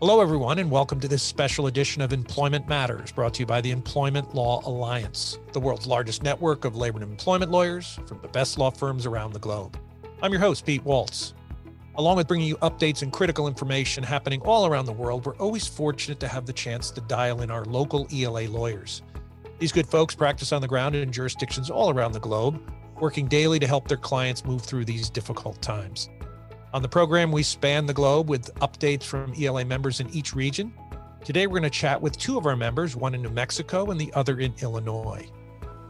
[0.00, 3.60] Hello, everyone, and welcome to this special edition of Employment Matters, brought to you by
[3.60, 8.28] the Employment Law Alliance, the world's largest network of labor and employment lawyers from the
[8.28, 9.76] best law firms around the globe.
[10.22, 11.34] I'm your host, Pete Waltz.
[11.96, 15.66] Along with bringing you updates and critical information happening all around the world, we're always
[15.66, 19.02] fortunate to have the chance to dial in our local ELA lawyers.
[19.58, 22.62] These good folks practice on the ground in jurisdictions all around the globe,
[23.00, 26.08] working daily to help their clients move through these difficult times.
[26.74, 30.74] On the program, we span the globe with updates from ELA members in each region.
[31.24, 33.98] Today, we're going to chat with two of our members, one in New Mexico and
[33.98, 35.26] the other in Illinois.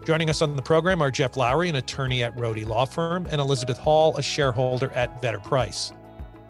[0.07, 3.41] Joining us on the program are Jeff Lowry, an attorney at Rodey Law Firm, and
[3.41, 5.93] Elizabeth Hall, a shareholder at Vedder Price.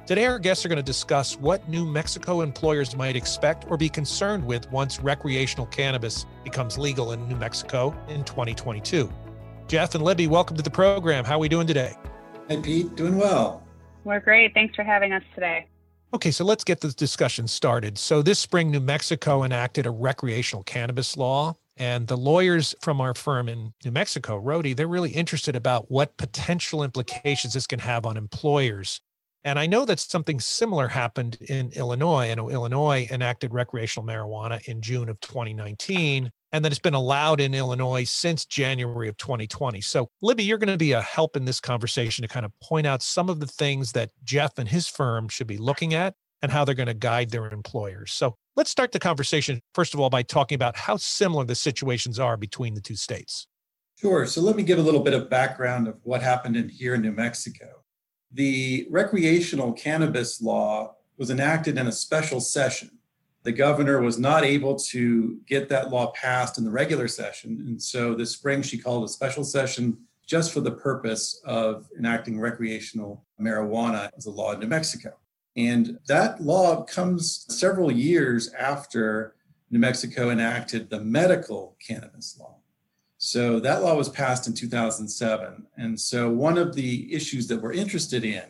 [0.05, 3.89] Today, our guests are going to discuss what New Mexico employers might expect or be
[3.89, 9.11] concerned with once recreational cannabis becomes legal in New Mexico in 2022.
[9.69, 11.25] Jeff and Libby, welcome to the program.
[11.25, 11.95] How are we doing today?
[12.47, 12.95] Hey, Pete.
[12.95, 13.63] Doing well.
[14.09, 14.55] We're great.
[14.55, 15.67] Thanks for having us today.
[16.15, 17.99] Okay, so let's get this discussion started.
[17.99, 21.55] So, this spring, New Mexico enacted a recreational cannabis law.
[21.77, 26.17] And the lawyers from our firm in New Mexico, Rodey, they're really interested about what
[26.17, 29.03] potential implications this can have on employers.
[29.45, 32.31] And I know that something similar happened in Illinois.
[32.31, 37.41] I know Illinois enacted recreational marijuana in June of 2019 and that it's been allowed
[37.41, 39.81] in Illinois since January of 2020.
[39.81, 42.87] So, Libby, you're going to be a help in this conversation to kind of point
[42.87, 46.53] out some of the things that Jeff and his firm should be looking at and
[46.53, 48.13] how they're going to guide their employers.
[48.13, 52.19] So, let's start the conversation, first of all, by talking about how similar the situations
[52.19, 53.47] are between the two states.
[54.01, 54.27] Sure.
[54.27, 57.03] So, let me give a little bit of background of what happened in here in
[57.03, 57.67] New Mexico.
[58.33, 62.98] The recreational cannabis law was enacted in a special session
[63.49, 67.65] the governor was not able to get that law passed in the regular session.
[67.67, 69.97] And so this spring, she called a special session
[70.27, 75.17] just for the purpose of enacting recreational marijuana as a law in New Mexico.
[75.57, 79.35] And that law comes several years after
[79.71, 82.57] New Mexico enacted the medical cannabis law.
[83.17, 85.67] So that law was passed in 2007.
[85.79, 88.45] And so one of the issues that we're interested in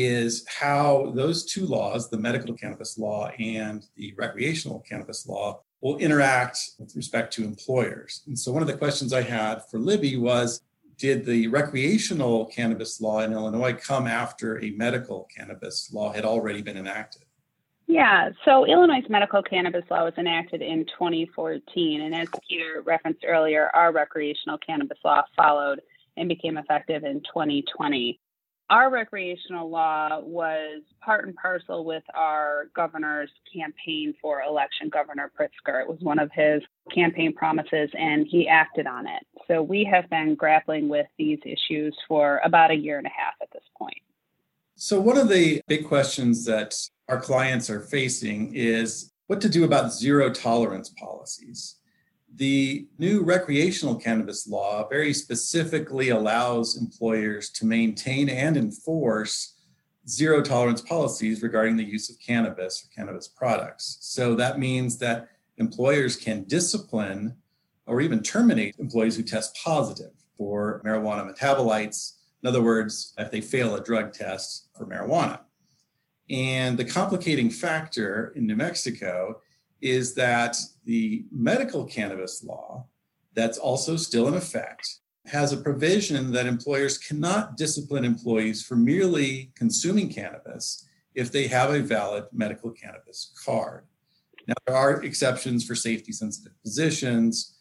[0.00, 5.98] is how those two laws, the medical cannabis law and the recreational cannabis law, will
[5.98, 8.22] interact with respect to employers.
[8.26, 10.62] And so, one of the questions I had for Libby was
[10.96, 16.62] Did the recreational cannabis law in Illinois come after a medical cannabis law had already
[16.62, 17.22] been enacted?
[17.88, 22.00] Yeah, so Illinois' medical cannabis law was enacted in 2014.
[22.00, 25.80] And as Peter referenced earlier, our recreational cannabis law followed
[26.16, 28.18] and became effective in 2020
[28.72, 35.82] our recreational law was part and parcel with our governor's campaign for election, Governor Pritzker.
[35.82, 36.62] It was one of his
[36.92, 39.26] campaign promises, and he acted on it.
[39.46, 43.34] So we have been grappling with these issues for about a year and a half
[43.42, 43.98] at this point.
[44.74, 46.74] So, one of the big questions that
[47.08, 51.76] our clients are facing is what to do about zero tolerance policies.
[52.36, 59.56] The new recreational cannabis law very specifically allows employers to maintain and enforce
[60.08, 63.98] zero tolerance policies regarding the use of cannabis or cannabis products.
[64.00, 65.28] So that means that
[65.58, 67.36] employers can discipline
[67.86, 72.14] or even terminate employees who test positive for marijuana metabolites.
[72.42, 75.40] In other words, if they fail a drug test for marijuana.
[76.30, 79.42] And the complicating factor in New Mexico
[79.82, 82.86] is that the medical cannabis law,
[83.34, 89.52] that's also still in effect, has a provision that employers cannot discipline employees for merely
[89.54, 93.84] consuming cannabis if they have a valid medical cannabis card.
[94.46, 97.56] Now, there are exceptions for safety sensitive positions,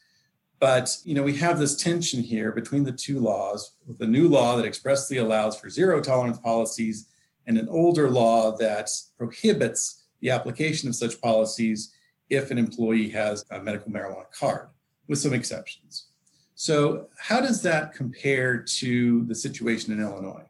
[0.59, 4.27] but you know we have this tension here between the two laws with a new
[4.27, 7.07] law that expressly allows for zero tolerance policies
[7.47, 11.93] and an older law that prohibits the application of such policies
[12.31, 14.69] if an employee has a medical marijuana card,
[15.07, 16.07] with some exceptions.
[16.55, 20.45] So, how does that compare to the situation in Illinois?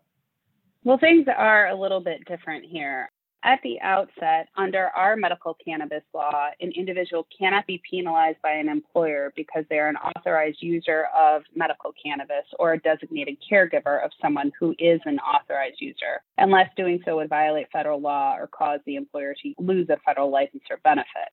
[0.83, 3.09] Well, things are a little bit different here.
[3.43, 8.69] At the outset, under our medical cannabis law, an individual cannot be penalized by an
[8.69, 14.11] employer because they are an authorized user of medical cannabis or a designated caregiver of
[14.21, 18.79] someone who is an authorized user, unless doing so would violate federal law or cause
[18.85, 21.31] the employer to lose a federal license or benefit.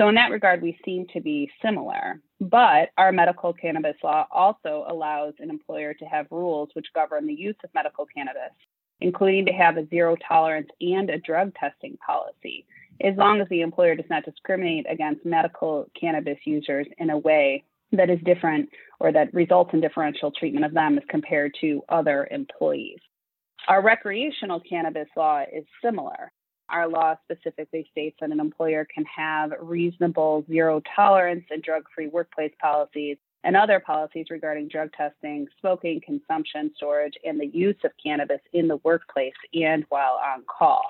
[0.00, 2.22] So, in that regard, we seem to be similar.
[2.40, 7.34] But our medical cannabis law also allows an employer to have rules which govern the
[7.34, 8.54] use of medical cannabis,
[9.02, 12.64] including to have a zero tolerance and a drug testing policy,
[13.04, 17.62] as long as the employer does not discriminate against medical cannabis users in a way
[17.92, 18.70] that is different
[19.00, 23.00] or that results in differential treatment of them as compared to other employees.
[23.68, 26.32] Our recreational cannabis law is similar.
[26.70, 32.08] Our law specifically states that an employer can have reasonable zero tolerance and drug free
[32.08, 37.90] workplace policies and other policies regarding drug testing, smoking, consumption, storage, and the use of
[38.02, 40.84] cannabis in the workplace and while on call.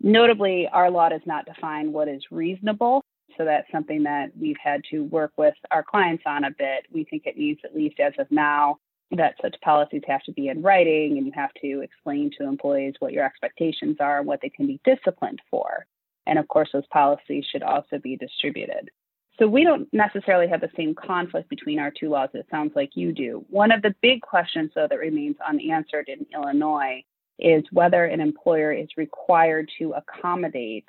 [0.00, 3.02] Notably, our law does not define what is reasonable.
[3.36, 6.86] So that's something that we've had to work with our clients on a bit.
[6.92, 8.78] We think it needs, at least as of now,
[9.12, 12.94] that such policies have to be in writing and you have to explain to employees
[13.00, 15.86] what your expectations are and what they can be disciplined for.
[16.26, 18.90] And of course, those policies should also be distributed.
[19.38, 22.28] So we don't necessarily have the same conflict between our two laws.
[22.34, 23.44] It sounds like you do.
[23.48, 27.02] One of the big questions, though, that remains unanswered in Illinois
[27.38, 30.84] is whether an employer is required to accommodate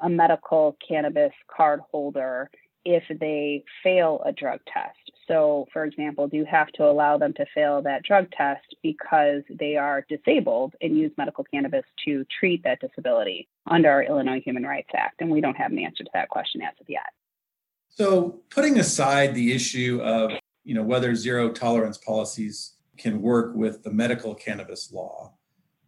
[0.00, 2.48] a medical cannabis card holder
[2.84, 5.15] if they fail a drug test.
[5.28, 9.42] So, for example, do you have to allow them to fail that drug test because
[9.48, 14.64] they are disabled and use medical cannabis to treat that disability under our Illinois Human
[14.64, 15.20] Rights Act?
[15.20, 17.12] And we don't have an answer to that question as of yet.
[17.88, 20.32] So, putting aside the issue of
[20.64, 25.34] you know whether zero tolerance policies can work with the medical cannabis law,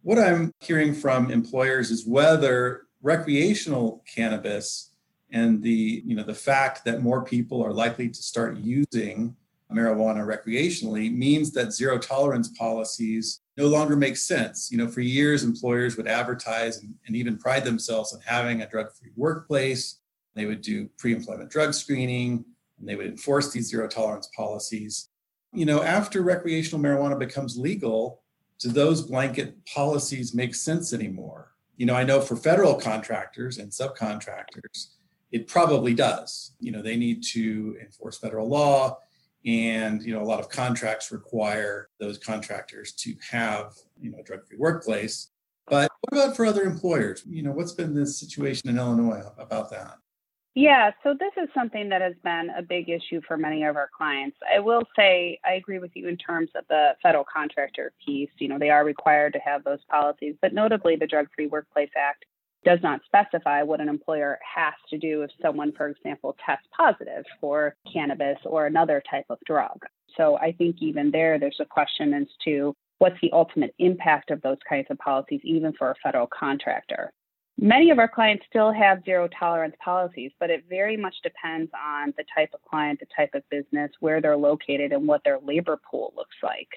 [0.01, 4.88] what I'm hearing from employers is whether recreational cannabis
[5.31, 9.35] and the you know the fact that more people are likely to start using
[9.71, 14.71] marijuana recreationally means that zero tolerance policies no longer make sense.
[14.71, 18.69] You know, for years, employers would advertise and, and even pride themselves on having a
[18.69, 19.99] drug free workplace.
[20.33, 22.45] They would do pre employment drug screening
[22.79, 25.09] and they would enforce these zero tolerance policies.
[25.53, 28.21] You know, after recreational marijuana becomes legal,
[28.59, 31.53] do those blanket policies make sense anymore?
[31.77, 34.89] You know, I know for federal contractors and subcontractors,
[35.31, 36.51] it probably does.
[36.59, 38.99] You know, they need to enforce federal law,
[39.45, 44.23] and you know, a lot of contracts require those contractors to have you know a
[44.23, 45.29] drug-free workplace.
[45.67, 47.23] But what about for other employers?
[47.27, 49.97] You know, what's been the situation in Illinois about that?
[50.55, 53.89] Yeah, so this is something that has been a big issue for many of our
[53.95, 54.35] clients.
[54.53, 58.31] I will say I agree with you in terms of the federal contractor piece.
[58.39, 61.91] You know, they are required to have those policies, but notably the Drug Free Workplace
[61.95, 62.25] Act
[62.65, 67.23] does not specify what an employer has to do if someone, for example, tests positive
[67.39, 69.79] for cannabis or another type of drug.
[70.17, 74.41] So I think even there, there's a question as to what's the ultimate impact of
[74.41, 77.11] those kinds of policies, even for a federal contractor.
[77.61, 82.13] Many of our clients still have zero tolerance policies, but it very much depends on
[82.17, 85.79] the type of client, the type of business, where they're located, and what their labor
[85.89, 86.69] pool looks like.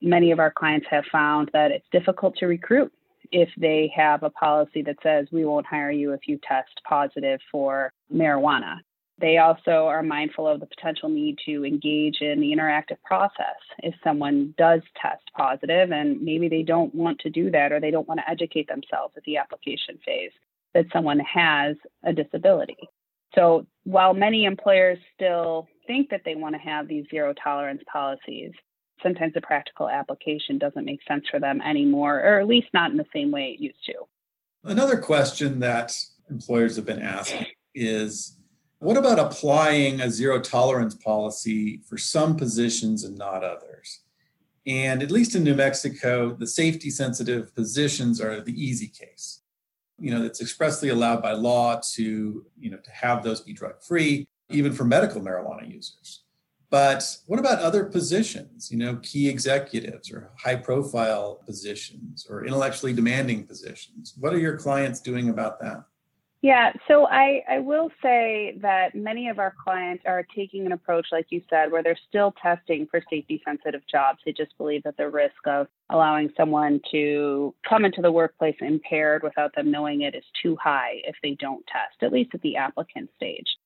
[0.00, 2.90] Many of our clients have found that it's difficult to recruit
[3.32, 7.40] if they have a policy that says we won't hire you if you test positive
[7.50, 8.76] for marijuana.
[9.20, 13.94] They also are mindful of the potential need to engage in the interactive process if
[14.02, 18.08] someone does test positive and maybe they don't want to do that or they don't
[18.08, 20.32] want to educate themselves at the application phase
[20.72, 22.78] that someone has a disability.
[23.34, 28.52] So while many employers still think that they want to have these zero tolerance policies,
[29.02, 32.96] sometimes the practical application doesn't make sense for them anymore, or at least not in
[32.96, 33.94] the same way it used to.
[34.64, 35.96] Another question that
[36.28, 38.36] employers have been asking is
[38.80, 44.00] what about applying a zero tolerance policy for some positions and not others?
[44.66, 49.42] And at least in New Mexico, the safety sensitive positions are the easy case.
[49.98, 53.82] You know, it's expressly allowed by law to, you know, to have those be drug
[53.82, 56.22] free, even for medical marijuana users.
[56.70, 62.92] But what about other positions, you know, key executives or high profile positions or intellectually
[62.92, 64.14] demanding positions?
[64.16, 65.84] What are your clients doing about that?
[66.42, 71.08] Yeah, so I, I will say that many of our clients are taking an approach,
[71.12, 74.20] like you said, where they're still testing for safety sensitive jobs.
[74.24, 79.22] They just believe that the risk of allowing someone to come into the workplace impaired
[79.22, 82.56] without them knowing it is too high if they don't test, at least at the
[82.56, 83.56] applicant stage.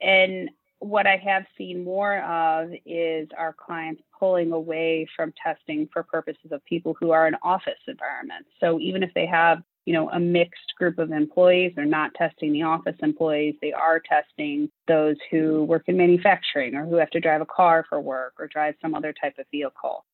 [0.00, 0.48] And
[0.82, 6.50] what I have seen more of is our clients pulling away from testing for purposes
[6.50, 8.48] of people who are in office environments.
[8.58, 12.52] So even if they have, you know, a mixed group of employees, they're not testing
[12.52, 17.20] the office employees, they are testing those who work in manufacturing or who have to
[17.20, 20.04] drive a car for work or drive some other type of vehicle.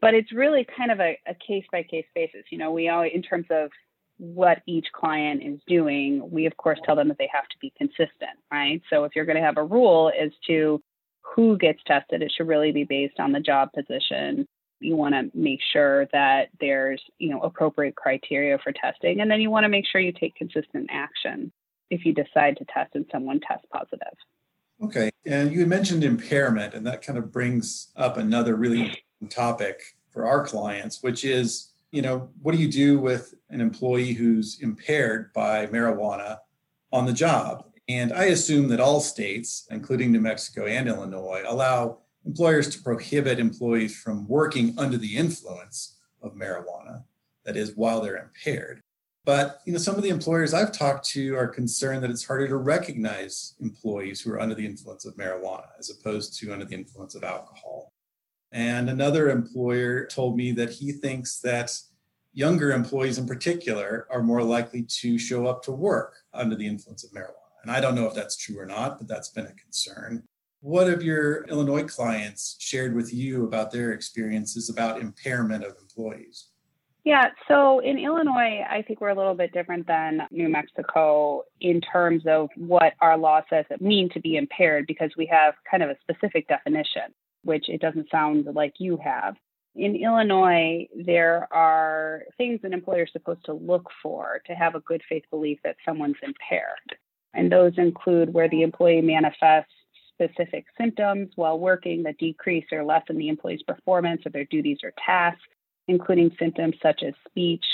[0.00, 1.16] But it's really kind of a,
[1.46, 2.44] case by case basis.
[2.50, 3.70] You know, we all, in terms of
[4.18, 7.72] what each client is doing, we of course tell them that they have to be
[7.76, 8.80] consistent, right?
[8.90, 10.82] So if you're going to have a rule as to
[11.22, 14.46] who gets tested, it should really be based on the job position.
[14.80, 19.40] You want to make sure that there's, you know, appropriate criteria for testing, and then
[19.40, 21.52] you want to make sure you take consistent action
[21.90, 24.14] if you decide to test and someone tests positive.
[24.82, 29.80] Okay, and you mentioned impairment, and that kind of brings up another really important topic
[30.10, 34.60] for our clients, which is you know, what do you do with an employee who's
[34.60, 36.36] impaired by marijuana
[36.92, 37.64] on the job?
[37.88, 43.38] And I assume that all states, including New Mexico and Illinois, allow employers to prohibit
[43.38, 47.04] employees from working under the influence of marijuana,
[47.46, 48.82] that is, while they're impaired.
[49.24, 52.46] But you know, some of the employers I've talked to are concerned that it's harder
[52.48, 56.74] to recognize employees who are under the influence of marijuana as opposed to under the
[56.74, 57.94] influence of alcohol.
[58.52, 61.78] And another employer told me that he thinks that
[62.32, 67.02] younger employees in particular are more likely to show up to work under the influence
[67.02, 67.32] of marijuana.
[67.62, 70.22] And I don't know if that's true or not, but that's been a concern.
[70.60, 76.48] What have your Illinois clients shared with you about their experiences about impairment of employees?
[77.04, 81.80] Yeah, so in Illinois, I think we're a little bit different than New Mexico in
[81.80, 85.84] terms of what our law says it means to be impaired because we have kind
[85.84, 87.14] of a specific definition,
[87.46, 89.36] which it doesn't sound like you have.
[89.74, 94.80] In Illinois, there are things an employer is supposed to look for to have a
[94.80, 96.96] good faith belief that someone's impaired.
[97.34, 99.72] And those include where the employee manifests
[100.12, 104.92] specific symptoms while working that decrease or lessen the employee's performance of their duties or
[105.04, 105.42] tasks
[105.88, 107.64] including symptoms such as speech,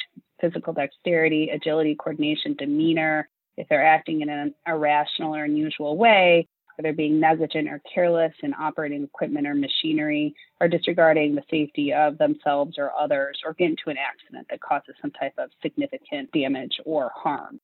[0.41, 6.49] physical dexterity, agility, coordination, demeanor, if they're acting in an irrational or unusual way,
[6.79, 12.19] they're being negligent or careless in operating equipment or machinery, or disregarding the safety of
[12.19, 16.81] themselves or others, or get into an accident that causes some type of significant damage
[16.85, 17.61] or harm.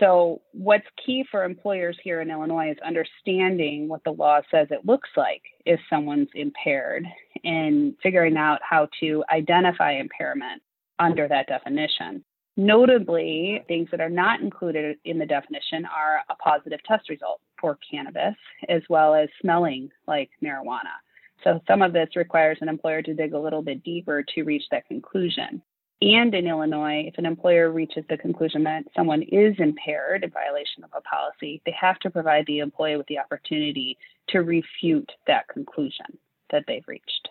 [0.00, 4.84] So, what's key for employers here in Illinois is understanding what the law says it
[4.84, 7.06] looks like if someone's impaired
[7.44, 10.62] and figuring out how to identify impairment
[10.98, 12.24] under that definition.
[12.56, 17.78] Notably, things that are not included in the definition are a positive test result for
[17.90, 18.36] cannabis,
[18.68, 20.94] as well as smelling like marijuana.
[21.42, 24.62] So, some of this requires an employer to dig a little bit deeper to reach
[24.70, 25.62] that conclusion.
[26.00, 30.84] And in Illinois, if an employer reaches the conclusion that someone is impaired in violation
[30.84, 35.48] of a policy, they have to provide the employee with the opportunity to refute that
[35.48, 36.18] conclusion
[36.50, 37.28] that they've reached.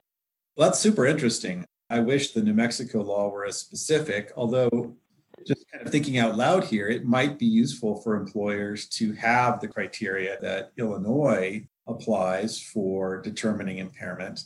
[0.55, 1.65] Well, that's super interesting.
[1.89, 4.95] I wish the New Mexico law were as specific, although
[5.45, 9.59] just kind of thinking out loud here, it might be useful for employers to have
[9.59, 14.43] the criteria that Illinois applies for determining impairment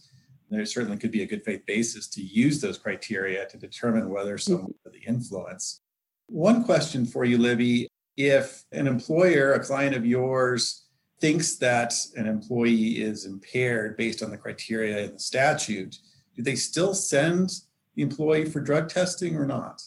[0.49, 4.37] there certainly could be a good faith basis to use those criteria to determine whether
[4.37, 4.65] mm-hmm.
[4.65, 5.81] under the influence.
[6.27, 10.87] One question for you, Libby if an employer, a client of yours,
[11.21, 15.99] thinks that an employee is impaired based on the criteria in the statute,
[16.35, 17.51] do they still send
[17.93, 19.83] the employee for drug testing or not?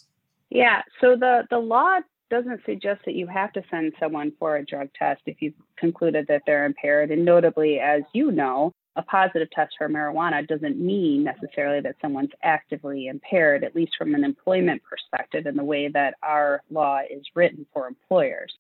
[0.51, 4.65] Yeah, so the, the law doesn't suggest that you have to send someone for a
[4.65, 7.11] drug test if you've concluded that they're impaired.
[7.11, 12.31] And notably, as you know, a positive test for marijuana doesn't mean necessarily that someone's
[12.43, 17.23] actively impaired, at least from an employment perspective, in the way that our law is
[17.35, 18.53] written for employers.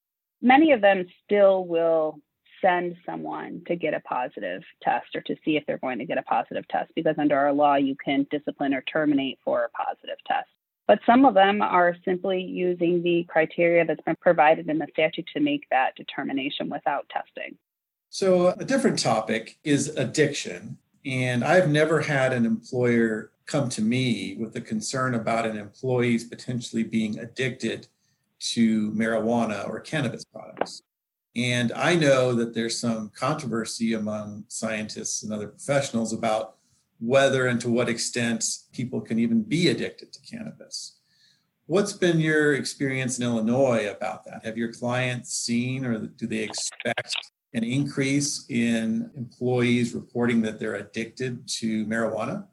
[0.42, 2.18] Many of them still will
[2.62, 6.18] send someone to get a positive test or to see if they're going to get
[6.18, 10.18] a positive test because under our law you can discipline or terminate for a positive
[10.26, 10.48] test.
[10.90, 15.28] But some of them are simply using the criteria that's been provided in the statute
[15.34, 17.56] to make that determination without testing.
[18.08, 20.78] So, a different topic is addiction.
[21.06, 26.24] And I've never had an employer come to me with a concern about an employee's
[26.24, 27.86] potentially being addicted
[28.54, 30.82] to marijuana or cannabis products.
[31.36, 36.56] And I know that there's some controversy among scientists and other professionals about
[37.00, 40.98] whether and to what extent people can even be addicted to cannabis.
[41.66, 44.44] What's been your experience in Illinois about that?
[44.44, 47.14] Have your clients seen or do they expect
[47.54, 52.46] an increase in employees reporting that they're addicted to marijuana?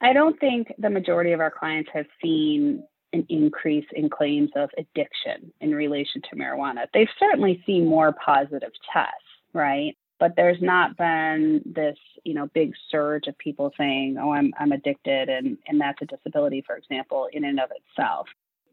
[0.00, 4.68] I don't think the majority of our clients have seen an increase in claims of
[4.76, 6.86] addiction in relation to marijuana.
[6.92, 9.14] They've certainly seen more positive tests,
[9.52, 9.96] right?
[10.18, 14.72] But there's not been this, you know, big surge of people saying, "Oh, I'm I'm
[14.72, 18.26] addicted," and and that's a disability, for example, in and of itself.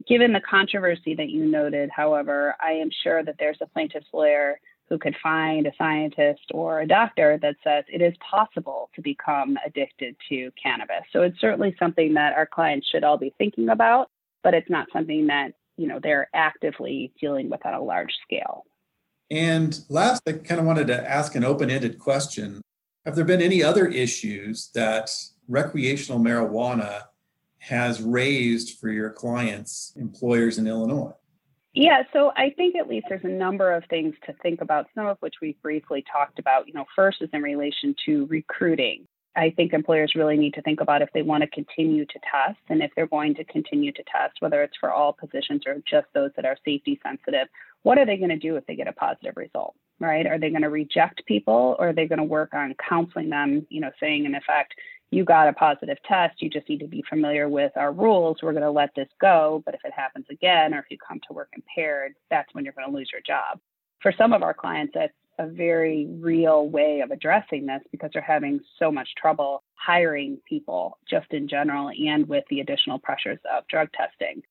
[0.07, 4.59] Given the controversy that you noted, however, I am sure that there's a plaintiff's lawyer
[4.89, 9.57] who could find a scientist or a doctor that says it is possible to become
[9.65, 11.03] addicted to cannabis.
[11.11, 14.09] So it's certainly something that our clients should all be thinking about,
[14.43, 18.65] but it's not something that, you know, they're actively dealing with on a large scale.
[19.33, 22.61] And last, I kind of wanted to ask an open-ended question.
[23.03, 25.09] Have there been any other issues that
[25.47, 27.05] recreational marijuana
[27.57, 31.13] has raised for your clients, employers in Illinois?
[31.73, 35.07] Yeah, so I think at least there's a number of things to think about, some
[35.07, 36.67] of which we briefly talked about.
[36.67, 39.07] You know, first is in relation to recruiting.
[39.35, 42.59] I think employers really need to think about if they want to continue to test
[42.69, 46.07] and if they're going to continue to test, whether it's for all positions or just
[46.13, 47.47] those that are safety sensitive,
[47.81, 50.27] what are they going to do if they get a positive result, right?
[50.27, 53.65] Are they going to reject people or are they going to work on counseling them,
[53.69, 54.75] you know, saying in effect,
[55.09, 58.37] you got a positive test, you just need to be familiar with our rules.
[58.41, 59.61] We're going to let this go.
[59.65, 62.73] But if it happens again or if you come to work impaired, that's when you're
[62.73, 63.59] going to lose your job.
[64.01, 68.21] For some of our clients, that's a very real way of addressing this because they're
[68.21, 73.67] having so much trouble hiring people just in general and with the additional pressures of
[73.67, 74.41] drug testing.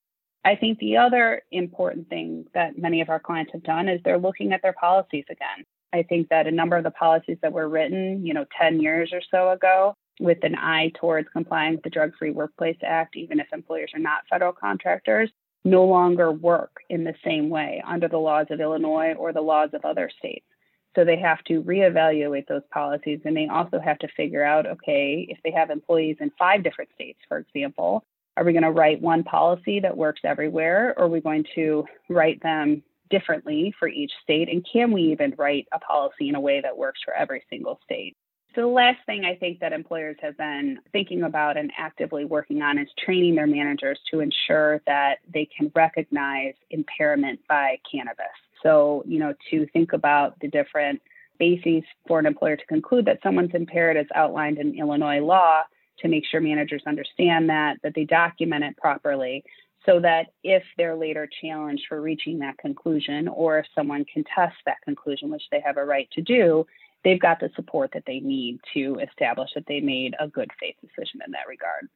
[0.45, 4.19] I think the other important thing that many of our clients have done is they're
[4.19, 5.65] looking at their policies again.
[5.93, 9.11] I think that a number of the policies that were written, you know, 10 years
[9.13, 13.41] or so ago, with an eye towards complying with the Drug Free Workplace Act, even
[13.41, 15.31] if employers are not federal contractors,
[15.65, 19.71] no longer work in the same way under the laws of Illinois or the laws
[19.75, 20.47] of other states.
[20.95, 25.27] So they have to reevaluate those policies and they also have to figure out okay,
[25.29, 28.05] if they have employees in five different states, for example,
[28.37, 31.85] are we going to write one policy that works everywhere or are we going to
[32.09, 34.49] write them differently for each state?
[34.49, 37.79] And can we even write a policy in a way that works for every single
[37.85, 38.17] state?
[38.55, 42.61] So, the last thing I think that employers have been thinking about and actively working
[42.61, 48.27] on is training their managers to ensure that they can recognize impairment by cannabis.
[48.63, 51.01] So, you know, to think about the different
[51.39, 55.63] bases for an employer to conclude that someone's impaired as outlined in Illinois law
[55.99, 59.45] to make sure managers understand that, that they document it properly
[59.85, 64.77] so that if they're later challenged for reaching that conclusion or if someone contests that
[64.85, 66.65] conclusion, which they have a right to do,
[67.05, 70.77] they've got the support that they need to establish that they made a good faith
[70.81, 71.89] decision in that regard.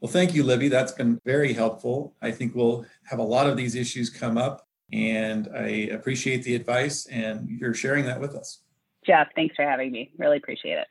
[0.00, 0.68] Well, thank you, Libby.
[0.68, 2.14] That's been very helpful.
[2.22, 6.54] I think we'll have a lot of these issues come up and I appreciate the
[6.54, 8.60] advice and you're sharing that with us.
[9.06, 10.12] Jeff, thanks for having me.
[10.18, 10.86] Really appreciate it.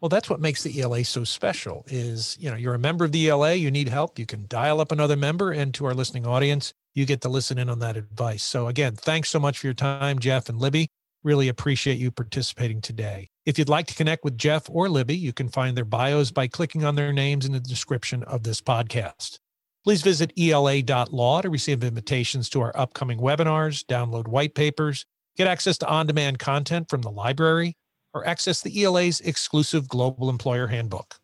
[0.00, 3.12] Well, that's what makes the ELA so special is, you know, you're a member of
[3.12, 6.26] the ELA, you need help, you can dial up another member and to our listening
[6.26, 8.42] audience, you get to listen in on that advice.
[8.42, 10.88] So again, thanks so much for your time, Jeff and Libby.
[11.22, 13.28] Really appreciate you participating today.
[13.44, 16.46] If you'd like to connect with Jeff or Libby, you can find their bios by
[16.46, 19.38] clicking on their names in the description of this podcast.
[19.84, 25.78] Please visit ela.law to receive invitations to our upcoming webinars, download white papers, get access
[25.78, 27.76] to on demand content from the library,
[28.12, 31.16] or access the ELA's exclusive Global Employer Handbook.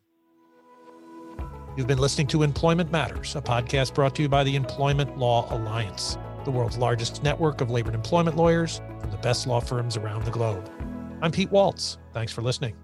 [1.76, 5.46] You've been listening to Employment Matters, a podcast brought to you by the Employment Law
[5.54, 9.98] Alliance, the world's largest network of labor and employment lawyers from the best law firms
[9.98, 10.70] around the globe.
[11.20, 11.98] I'm Pete Waltz.
[12.14, 12.74] Thanks for listening.